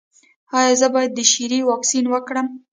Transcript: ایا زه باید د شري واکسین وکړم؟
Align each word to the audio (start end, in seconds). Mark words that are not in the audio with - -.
ایا 0.57 0.73
زه 0.79 0.87
باید 0.93 1.11
د 1.15 1.19
شري 1.31 1.59
واکسین 1.69 2.05
وکړم؟ 2.09 2.47